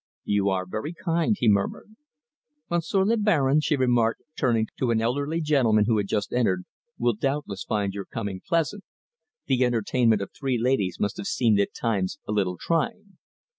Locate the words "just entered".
6.07-6.65